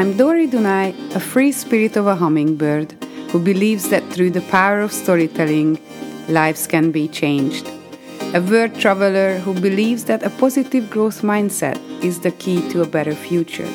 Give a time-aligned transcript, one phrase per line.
[0.00, 2.92] I'm Dori Dunai, a free spirit of a hummingbird
[3.28, 5.78] who believes that through the power of storytelling,
[6.26, 7.68] lives can be changed.
[8.32, 12.86] A word traveler who believes that a positive growth mindset is the key to a
[12.86, 13.68] better future.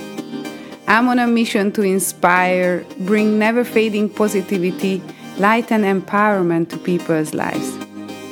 [0.87, 5.03] I'm on a mission to inspire, bring never fading positivity,
[5.37, 7.77] light, and empowerment to people's lives.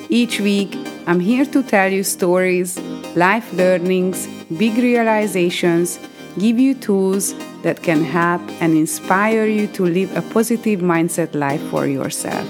[0.09, 0.75] Each week,
[1.05, 2.79] I'm here to tell you stories,
[3.15, 4.25] life learnings,
[4.57, 5.99] big realizations,
[6.37, 11.61] give you tools that can help and inspire you to live a positive mindset life
[11.69, 12.47] for yourself.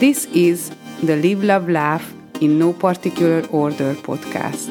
[0.00, 0.70] This is
[1.02, 4.70] the Live, Love, Laugh in No Particular Order podcast.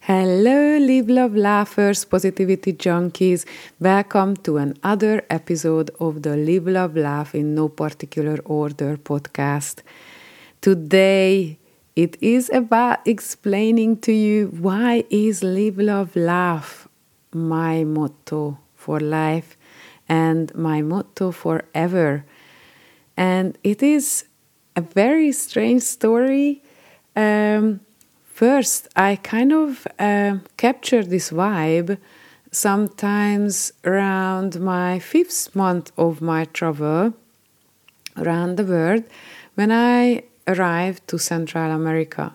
[0.00, 3.44] Hello, Live, Love, Laughers, Positivity Junkies.
[3.78, 9.82] Welcome to another episode of the Live, Love, Laugh in No Particular Order podcast.
[10.60, 11.58] Today,
[11.94, 16.88] it is about explaining to you why is live love laugh
[17.32, 19.56] my motto for life
[20.08, 22.24] and my motto forever.
[23.16, 24.24] And it is
[24.74, 26.62] a very strange story.
[27.14, 27.80] Um,
[28.32, 31.98] first i kind of uh, captured this vibe
[32.50, 37.12] sometimes around my fifth month of my travel
[38.16, 39.04] around the world
[39.54, 42.34] when i arrived to Central America.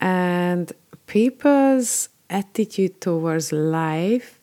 [0.00, 0.72] And
[1.06, 4.38] people's attitude towards life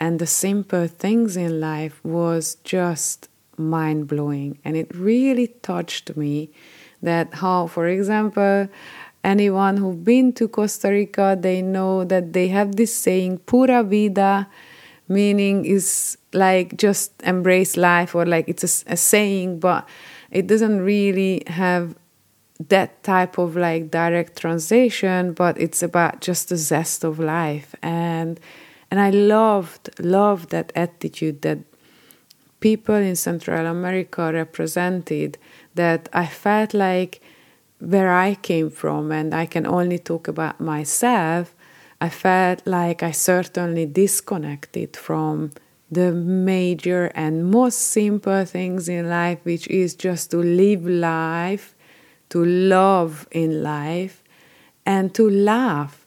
[0.00, 4.58] and the simple things in life was just mind blowing.
[4.64, 6.50] And it really touched me
[7.02, 8.68] that how, for example,
[9.24, 14.48] anyone who've been to Costa Rica, they know that they have this saying, pura vida,
[15.08, 19.88] meaning is like just embrace life or like it's a, a saying, but
[20.30, 21.96] it doesn't really have
[22.66, 27.74] that type of like direct translation, but it's about just the zest of life.
[27.82, 28.40] And
[28.90, 31.58] and I loved loved that attitude that
[32.60, 35.38] people in Central America represented.
[35.74, 37.20] That I felt like
[37.78, 41.54] where I came from, and I can only talk about myself.
[42.00, 45.52] I felt like I certainly disconnected from
[45.90, 51.76] the major and most simple things in life, which is just to live life
[52.30, 54.22] to love in life,
[54.84, 56.06] and to laugh.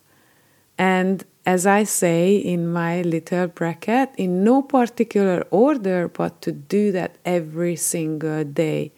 [0.78, 6.92] And as I say in my little bracket, in no particular order, but to do
[6.92, 8.92] that every single day.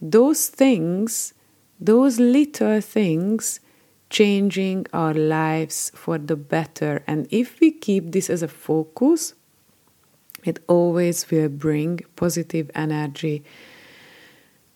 [0.00, 1.34] Those things,
[1.80, 3.60] those little things,
[4.10, 7.02] changing our lives for the better.
[7.06, 9.34] And if we keep this as a focus,
[10.44, 13.44] it always will bring positive energy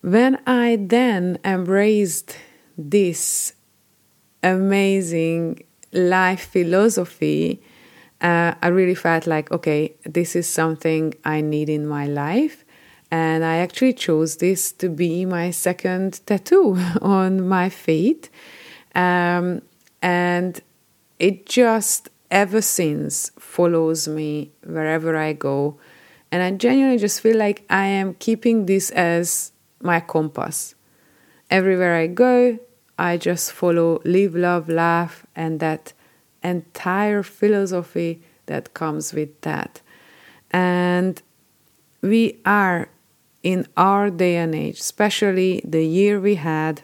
[0.07, 2.37] when I then embraced
[2.77, 3.51] this
[4.41, 7.61] amazing life philosophy,
[8.21, 12.63] uh, I really felt like, okay, this is something I need in my life.
[13.11, 18.29] And I actually chose this to be my second tattoo on my feet.
[18.95, 19.61] Um,
[20.01, 20.61] and
[21.19, 25.77] it just ever since follows me wherever I go.
[26.31, 29.51] And I genuinely just feel like I am keeping this as
[29.81, 30.75] my compass.
[31.49, 32.59] Everywhere I go,
[32.97, 35.93] I just follow live, love, laugh, and that
[36.43, 39.81] entire philosophy that comes with that.
[40.51, 41.21] And
[42.01, 42.89] we are
[43.43, 46.81] in our day and age, especially the year we had,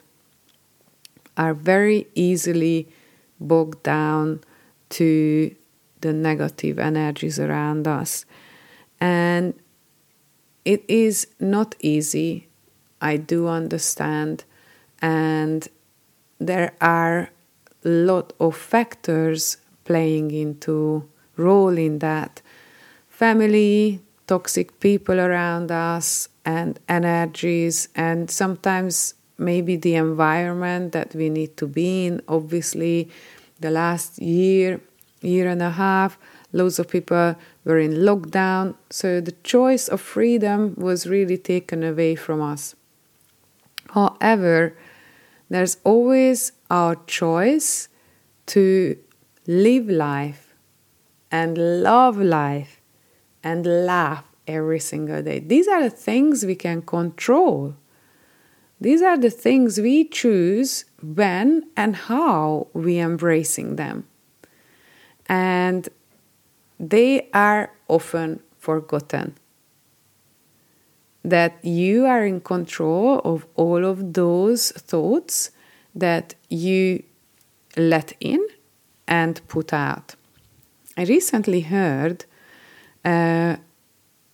[1.36, 2.88] are very easily
[3.40, 4.42] bogged down
[4.90, 5.56] to
[6.02, 8.26] the negative energies around us.
[9.02, 9.56] And
[10.64, 12.48] it is not easy
[13.04, 14.46] I do understand.
[15.02, 15.68] And
[16.40, 17.30] there are
[17.84, 22.42] a lot of factors playing into role in that.
[23.10, 31.58] Family toxic people around us and energies and sometimes maybe the environment that we need
[31.58, 32.22] to be in.
[32.28, 33.10] Obviously
[33.60, 34.80] the last year
[35.22, 36.18] year and a half
[36.54, 37.36] loads of people
[37.66, 38.76] were in lockdown.
[38.90, 42.76] So the choice of freedom was really taken away from us
[43.94, 44.76] However,
[45.50, 47.90] there's always our choice
[48.48, 48.98] to
[49.46, 50.56] live life
[51.32, 52.82] and love life
[53.44, 55.40] and laugh every single day.
[55.40, 57.76] These are the things we can control.
[58.82, 64.08] These are the things we choose when and how we embracing them.
[65.30, 65.88] And
[66.80, 69.36] they are often forgotten
[71.24, 75.52] that you are in control of all of those thoughts
[75.96, 77.04] that you
[77.78, 78.46] let in
[79.08, 80.16] and put out.
[80.98, 82.26] I recently heard
[83.06, 83.56] uh,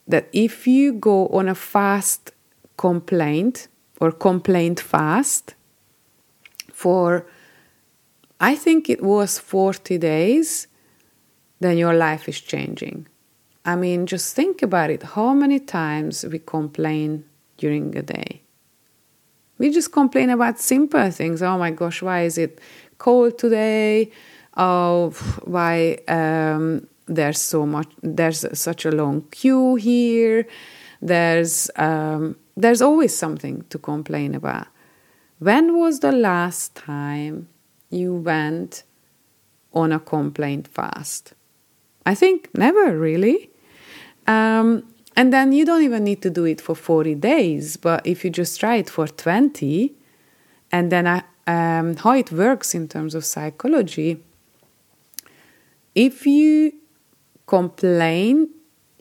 [0.07, 2.31] that if you go on a fast
[2.77, 3.67] complaint
[4.01, 5.53] or complaint fast
[6.73, 7.25] for,
[8.39, 10.67] I think it was 40 days,
[11.59, 13.07] then your life is changing.
[13.69, 15.03] I mean, just think about it.
[15.03, 17.23] How many times we complain
[17.57, 18.41] during a day?
[19.59, 21.43] We just complain about simple things.
[21.43, 22.59] Oh my gosh, why is it
[22.97, 24.11] cold today?
[24.57, 25.11] Oh,
[25.43, 30.47] why um, there's so much there's such a long queue here
[31.01, 34.67] there's um, there's always something to complain about
[35.39, 37.47] when was the last time
[37.89, 38.83] you went
[39.73, 41.33] on a complaint fast
[42.05, 43.48] i think never really
[44.29, 44.83] um,
[45.15, 48.29] and then you don't even need to do it for 40 days but if you
[48.29, 49.93] just try it for 20
[50.71, 54.21] and then I, um, how it works in terms of psychology
[55.95, 56.73] if you
[57.45, 58.49] complain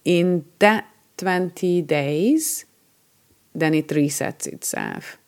[0.04, 0.86] in that
[1.19, 2.64] 20 days,
[3.54, 5.19] then it resets itself.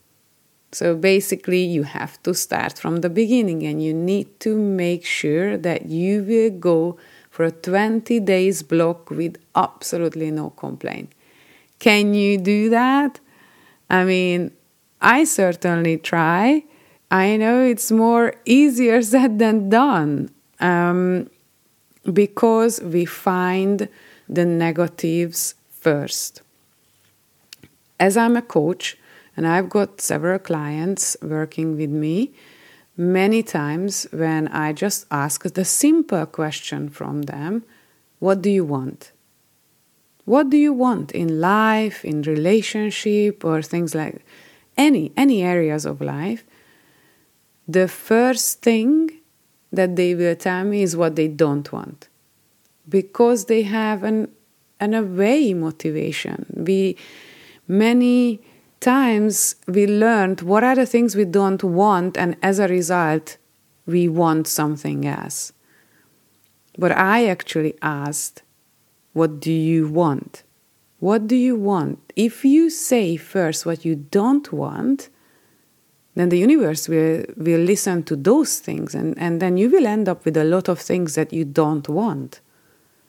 [0.72, 5.58] So basically, you have to start from the beginning and you need to make sure
[5.58, 6.96] that you will go
[7.30, 11.12] for a 20 days block with absolutely no complaint.
[11.78, 13.20] Can you do that?
[13.88, 14.52] I mean,
[15.00, 16.64] I certainly try.
[17.10, 20.30] I know it's more easier said than done.
[20.60, 21.30] Um,
[22.12, 23.88] because we find
[24.28, 26.42] the negatives first.
[27.98, 28.96] As I'm a coach
[29.36, 32.32] and I've got several clients working with me,
[32.96, 37.64] many times when I just ask the simple question from them,
[38.18, 39.12] What do you want?
[40.24, 44.24] What do you want in life, in relationship, or things like
[44.76, 46.44] any any areas of life?
[47.66, 49.10] The first thing
[49.72, 52.08] that they will tell me is what they don't want
[52.88, 54.28] because they have an
[54.80, 56.96] an away motivation we
[57.68, 58.40] many
[58.80, 63.36] times we learned what are the things we don't want and as a result
[63.86, 65.52] we want something else.
[66.78, 68.42] But i actually asked
[69.12, 70.44] what do you want?
[71.00, 72.12] What do you want?
[72.14, 75.10] If you say first what you don't want
[76.14, 80.08] then the universe will, will listen to those things and, and then you will end
[80.08, 82.40] up with a lot of things that you don't want.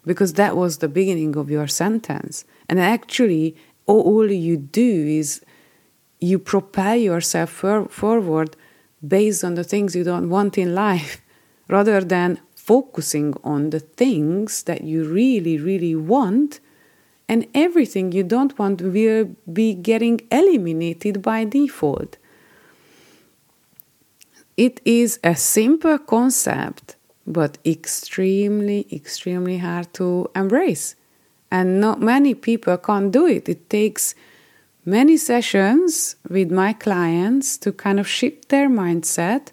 [0.06, 2.46] Because that was the beginning of your sentence.
[2.70, 5.42] And actually all you do is
[6.22, 8.56] you propel yourself for, forward
[9.06, 11.22] based on the things you don't want in life
[11.68, 16.60] rather than focusing on the things that you really really want
[17.28, 22.18] and everything you don't want will be getting eliminated by default
[24.58, 26.96] it is a simple concept,
[27.26, 30.96] but extremely, extremely hard to embrace.
[31.50, 33.50] And not many people can do it.
[33.50, 34.14] It takes
[34.86, 39.52] many sessions with my clients to kind of shift their mindset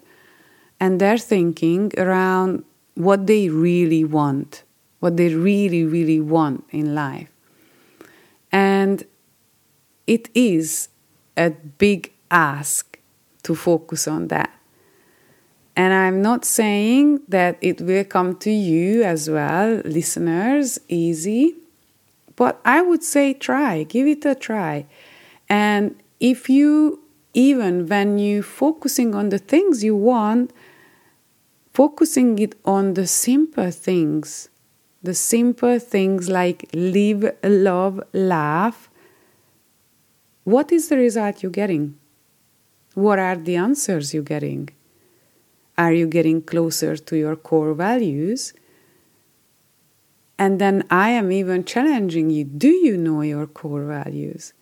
[0.79, 2.63] and their thinking around
[2.95, 4.63] what they really want,
[4.99, 7.29] what they really, really want in life.
[8.51, 9.03] And
[10.07, 10.89] it is
[11.37, 12.99] a big ask
[13.43, 14.51] to focus on that.
[15.75, 21.55] And I'm not saying that it will come to you as well, listeners, easy,
[22.35, 24.85] but I would say try, give it a try.
[25.49, 27.01] And if you,
[27.33, 30.53] even when you focusing on the things you want,
[31.73, 34.49] focusing it on the simple things,
[35.01, 38.89] the simple things like live, love, laugh,
[40.43, 41.97] what is the result you're getting?
[42.95, 44.69] What are the answers you're getting?
[45.77, 48.53] Are you getting closer to your core values?
[50.37, 54.53] And then I am even challenging you do you know your core values?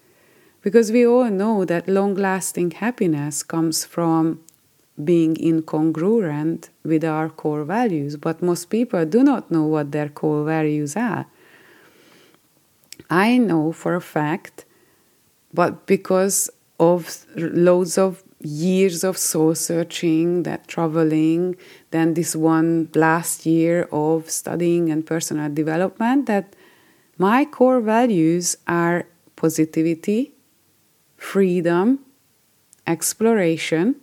[0.67, 4.41] Because we all know that long lasting happiness comes from
[5.01, 10.43] being incongruent with our core values, but most people do not know what their core
[10.43, 11.25] values are.
[13.09, 14.65] I know for a fact,
[15.53, 16.49] but because
[16.81, 21.55] of loads of years of soul searching, that traveling,
[21.91, 26.57] then this one last year of studying and personal development, that
[27.17, 29.07] my core values are
[29.37, 30.33] positivity,
[31.17, 31.99] freedom,
[32.85, 33.95] exploration.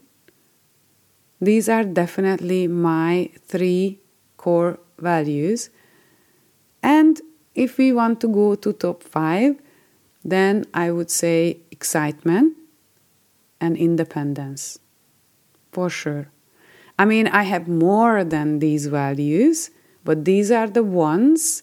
[1.40, 4.00] These are definitely my three
[4.36, 5.70] core values.
[6.82, 7.20] And
[7.54, 9.56] if we want to go to top five,
[10.24, 12.56] then I would say excitement,
[13.60, 14.78] and independence.
[15.72, 16.30] For sure.
[16.98, 19.70] I mean, I have more than these values,
[20.04, 21.62] but these are the ones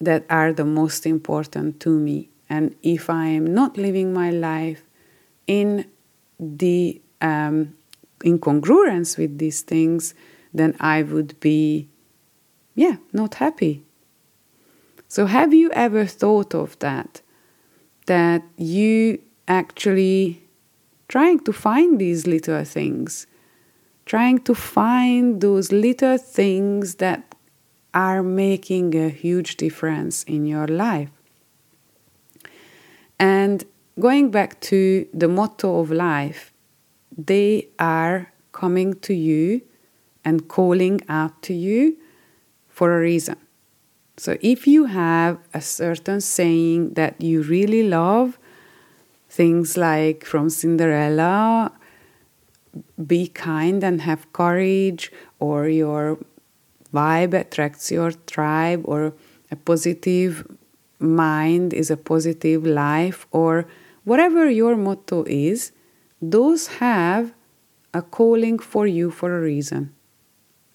[0.00, 2.31] that are the most important to me.
[2.52, 4.82] And if I am not living my life
[5.46, 5.86] in
[6.38, 7.74] the um,
[8.22, 10.14] in congruence with these things,
[10.52, 11.88] then I would be,
[12.74, 13.84] yeah, not happy.
[15.08, 17.22] So, have you ever thought of that?
[18.04, 20.42] That you actually
[21.08, 23.26] trying to find these little things,
[24.04, 27.34] trying to find those little things that
[27.94, 31.21] are making a huge difference in your life.
[33.22, 33.64] And
[34.00, 36.52] going back to the motto of life,
[37.16, 39.62] they are coming to you
[40.24, 41.98] and calling out to you
[42.68, 43.36] for a reason.
[44.16, 48.40] So if you have a certain saying that you really love,
[49.28, 51.70] things like from Cinderella,
[53.06, 56.18] be kind and have courage, or your
[56.92, 59.14] vibe attracts your tribe, or
[59.48, 60.44] a positive
[61.02, 63.66] mind is a positive life, or
[64.04, 65.72] whatever your motto is,
[66.20, 67.34] those have
[67.92, 69.92] a calling for you for a reason.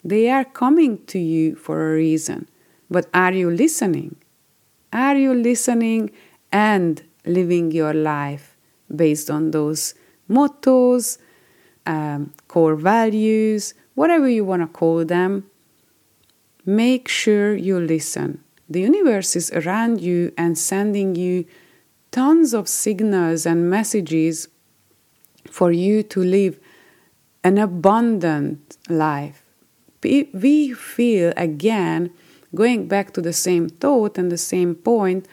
[0.03, 2.48] They are coming to you for a reason.
[2.89, 4.15] But are you listening?
[4.93, 6.12] Are you listening
[6.51, 8.55] and living your life
[8.93, 9.96] based on those
[10.27, 11.17] mottos,
[11.86, 15.50] um, core values, whatever you want to call them?
[16.65, 18.43] Make sure you listen.
[18.69, 21.45] The universe is around you and sending you
[22.12, 24.47] tons of signals and messages
[25.50, 26.59] for you to live
[27.43, 29.43] an abundant life.
[30.03, 32.12] We feel again,
[32.53, 35.27] going back to the same thought and the same point,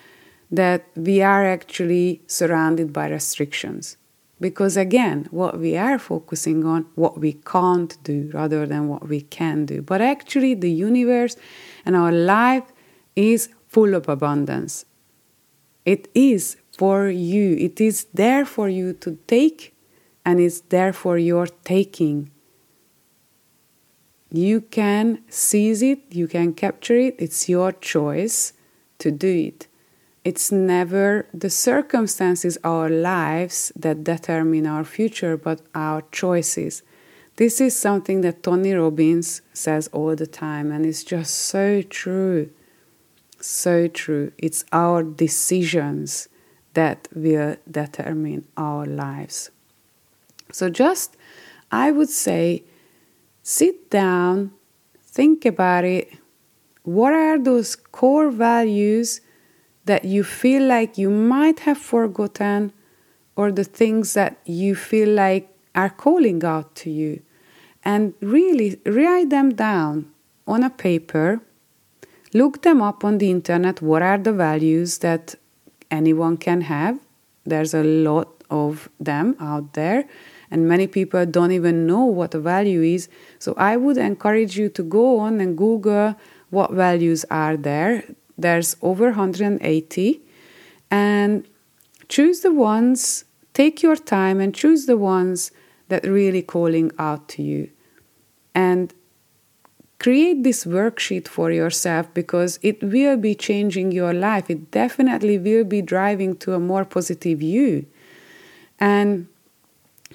[0.50, 3.96] that we are actually surrounded by restrictions.
[4.40, 9.22] Because again, what we are focusing on, what we can't do rather than what we
[9.22, 9.82] can do.
[9.82, 11.36] But actually, the universe
[11.84, 12.64] and our life
[13.16, 14.84] is full of abundance.
[15.84, 19.74] It is for you, it is there for you to take
[20.24, 22.30] and it's there for your taking.
[24.30, 28.52] You can seize it, you can capture it, it's your choice
[28.98, 29.68] to do it.
[30.24, 36.82] It's never the circumstances, our lives, that determine our future, but our choices.
[37.36, 42.50] This is something that Tony Robbins says all the time, and it's just so true.
[43.46, 44.32] So true.
[44.38, 46.30] It's our decisions
[46.72, 49.50] that will determine our lives.
[50.50, 51.14] So just,
[51.70, 52.64] I would say,
[53.42, 54.52] sit down,
[54.98, 56.10] think about it.
[56.84, 59.20] What are those core values
[59.84, 62.72] that you feel like you might have forgotten,
[63.36, 67.20] or the things that you feel like are calling out to you?
[67.84, 70.14] And really write them down
[70.46, 71.42] on a paper.
[72.34, 73.80] Look them up on the internet.
[73.80, 75.36] What are the values that
[75.90, 76.98] anyone can have?
[77.44, 80.04] There's a lot of them out there
[80.50, 83.08] and many people don't even know what a value is.
[83.38, 86.16] So I would encourage you to go on and Google
[86.50, 88.04] what values are there.
[88.36, 90.20] There's over 180
[90.90, 91.48] and
[92.08, 95.50] choose the ones, take your time and choose the ones
[95.88, 97.70] that really calling out to you.
[98.54, 98.92] And
[100.04, 104.50] create this worksheet for yourself because it will be changing your life.
[104.50, 107.86] It definitely will be driving to a more positive you.
[108.78, 109.28] And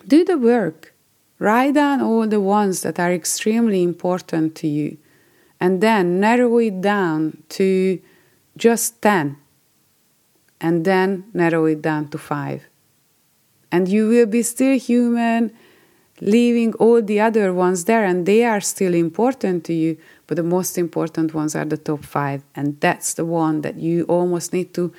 [0.08, 0.94] do the work.
[1.40, 5.00] Write down all the ones that are extremely important to you
[5.60, 8.00] and then narrow it down to
[8.58, 9.38] just 10
[10.62, 12.62] and then narrow it down to 5.
[13.72, 15.52] And you will be still human,
[16.22, 19.98] leaving all the other ones there, and they are still important to you,
[20.28, 22.44] but the most important ones are the top 5.
[22.56, 24.94] And that's the one that you almost need to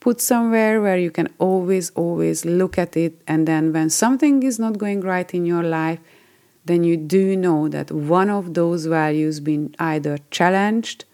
[0.00, 3.20] put somewhere where you can always, always look at it.
[3.26, 6.00] And then when something is not going right in your life,
[6.66, 11.04] then you do know that one of those values been either challenged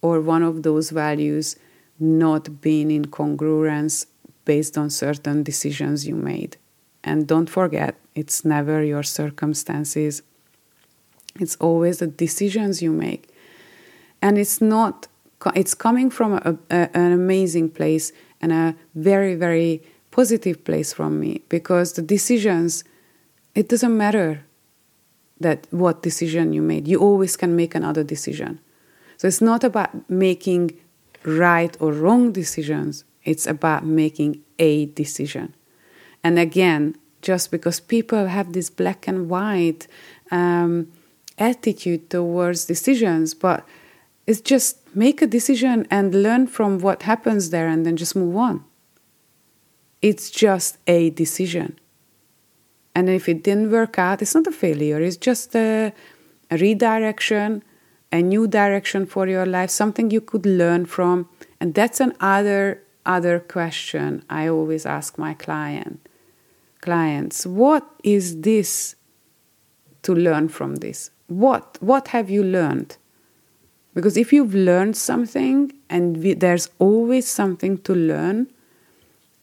[0.00, 1.56] or one of those values
[1.98, 4.06] not being in congruence
[4.44, 6.56] based on certain decisions you made.
[7.04, 10.22] And don't forget, it's never your circumstances.
[11.40, 13.28] It's always the decisions you make.
[14.20, 15.08] And it's not,
[15.54, 21.18] it's coming from a, a, an amazing place and a very, very positive place from
[21.18, 22.84] me because the decisions,
[23.54, 24.44] it doesn't matter
[25.40, 26.86] that what decision you made.
[26.86, 28.60] You always can make another decision.
[29.16, 30.72] So it's not about making
[31.24, 35.54] right or wrong decisions, it's about making a decision.
[36.24, 39.86] And again, just because people have this black and white
[40.30, 40.92] um,
[41.38, 43.66] attitude towards decisions, but
[44.26, 48.36] it's just make a decision and learn from what happens there and then just move
[48.36, 48.64] on.
[50.00, 51.78] It's just a decision.
[52.94, 55.92] And if it didn't work out, it's not a failure, it's just a,
[56.50, 57.62] a redirection,
[58.10, 61.28] a new direction for your life, something you could learn from.
[61.60, 66.01] And that's another other question I always ask my client
[66.82, 67.46] clients.
[67.46, 68.96] What is this
[70.02, 71.10] to learn from this?
[71.28, 72.98] What what have you learned?
[73.94, 78.48] Because if you've learned something and we, there's always something to learn,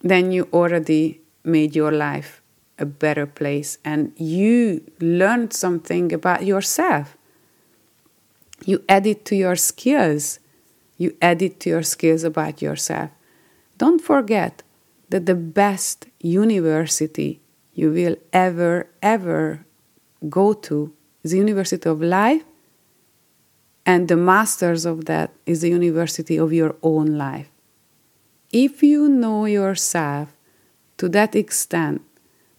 [0.01, 2.41] then you already made your life
[2.79, 7.15] a better place and you learned something about yourself.
[8.65, 10.39] You added to your skills.
[10.98, 13.12] You added to your skills about yourself.
[13.77, 14.63] Don't forget
[15.09, 17.41] that the best university
[17.73, 19.65] you will ever, ever
[20.29, 22.43] go to is the University of Life,
[23.85, 27.49] and the masters of that is the University of your own life.
[28.51, 30.35] If you know yourself
[30.97, 32.01] to that extent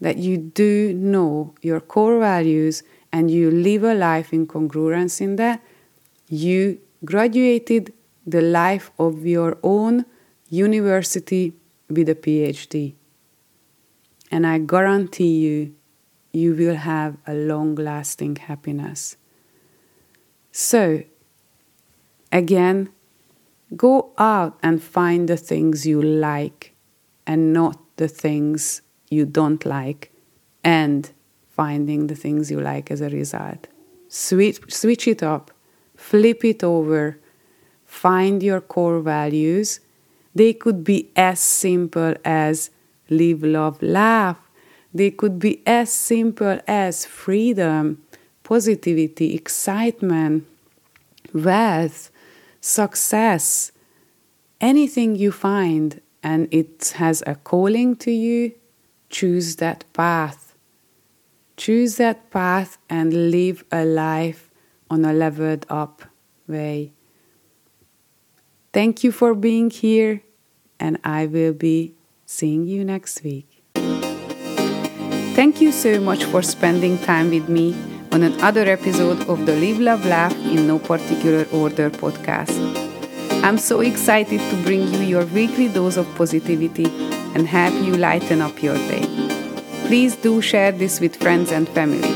[0.01, 5.37] that you do know your core values and you live a life in congruence in
[5.37, 5.63] that,
[6.29, 7.93] you graduated
[8.27, 10.05] the life of your own
[10.49, 11.53] university
[11.91, 12.95] with a PhD.
[14.31, 15.75] And I guarantee you,
[16.33, 19.17] you will have a long lasting happiness.
[20.53, 21.03] So,
[22.31, 22.91] again,
[23.77, 26.75] go out and find the things you like
[27.27, 30.13] and not the things you don't like,
[30.63, 31.11] and
[31.49, 33.67] finding the things you like as a result.
[34.09, 35.51] Switch, switch it up,
[35.97, 37.19] flip it over,
[37.85, 39.81] find your core values
[40.35, 42.71] they could be as simple as
[43.09, 44.39] live, love, laugh.
[44.95, 48.03] They could be as simple as freedom,
[48.43, 50.47] positivity, excitement,
[51.33, 52.11] wealth,
[52.61, 53.73] success.
[54.61, 58.53] Anything you find and it has a calling to you,
[59.09, 60.55] choose that path.
[61.57, 64.51] Choose that path and live a life
[64.89, 66.03] on a leveled up
[66.47, 66.93] way.
[68.73, 70.23] Thank you for being here,
[70.81, 71.93] and I will be
[72.27, 73.47] seeing you next week.
[75.35, 77.77] Thank you so much for spending time with me
[78.13, 82.59] on another episode of the Live, Love, Laugh in No Particular Order podcast.
[83.45, 86.87] I'm so excited to bring you your weekly dose of positivity
[87.35, 89.07] and help you lighten up your day.
[89.87, 92.13] Please do share this with friends and family.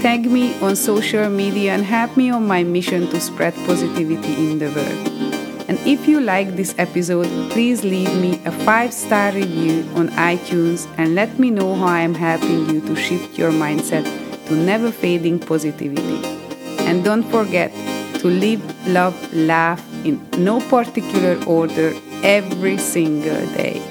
[0.00, 4.58] Tag me on social media and help me on my mission to spread positivity in
[4.58, 5.29] the world.
[5.70, 10.88] And if you like this episode, please leave me a 5 star review on iTunes
[10.98, 14.02] and let me know how I am helping you to shift your mindset
[14.48, 16.26] to never fading positivity.
[16.88, 17.70] And don't forget
[18.18, 23.89] to live, love, laugh in no particular order every single day.